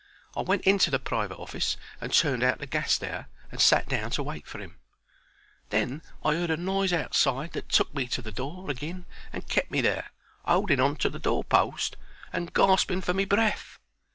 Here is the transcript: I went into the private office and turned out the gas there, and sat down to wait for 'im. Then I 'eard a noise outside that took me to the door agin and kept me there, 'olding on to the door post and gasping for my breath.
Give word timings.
I 0.35 0.41
went 0.41 0.63
into 0.63 0.89
the 0.89 0.97
private 0.97 1.37
office 1.37 1.77
and 2.01 2.11
turned 2.11 2.41
out 2.41 2.57
the 2.57 2.65
gas 2.65 2.97
there, 2.97 3.27
and 3.51 3.61
sat 3.61 3.87
down 3.87 4.09
to 4.09 4.23
wait 4.23 4.47
for 4.47 4.59
'im. 4.59 4.79
Then 5.69 6.01
I 6.25 6.29
'eard 6.33 6.49
a 6.49 6.57
noise 6.57 6.91
outside 6.91 7.51
that 7.51 7.69
took 7.69 7.93
me 7.93 8.07
to 8.07 8.21
the 8.23 8.31
door 8.31 8.67
agin 8.71 9.05
and 9.31 9.47
kept 9.47 9.69
me 9.69 9.79
there, 9.79 10.07
'olding 10.43 10.79
on 10.79 10.95
to 10.95 11.09
the 11.11 11.19
door 11.19 11.43
post 11.43 11.97
and 12.33 12.51
gasping 12.51 13.01
for 13.01 13.13
my 13.13 13.25
breath. 13.25 13.77